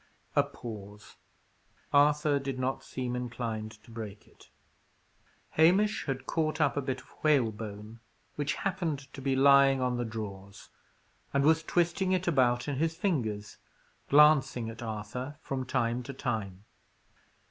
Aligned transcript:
A 0.35 0.41
pause. 0.41 1.15
Arthur 1.93 2.39
did 2.39 2.57
not 2.57 2.83
seem 2.83 3.15
inclined 3.15 3.73
to 3.83 3.91
break 3.91 4.27
it. 4.27 4.49
Hamish 5.51 6.05
had 6.07 6.25
caught 6.25 6.59
up 6.59 6.75
a 6.75 6.81
bit 6.81 7.01
of 7.01 7.07
whalebone, 7.23 7.99
which 8.35 8.55
happened 8.55 9.13
to 9.13 9.21
be 9.21 9.35
lying 9.35 9.79
on 9.79 9.97
the 9.97 10.03
drawers, 10.03 10.69
and 11.35 11.43
was 11.43 11.61
twisting 11.61 12.13
it 12.13 12.27
about 12.27 12.67
in 12.67 12.77
his 12.77 12.95
fingers, 12.95 13.57
glancing 14.09 14.71
at 14.71 14.81
Arthur 14.81 15.37
from 15.39 15.67
time 15.67 16.01
to 16.01 16.13
time. 16.13 16.65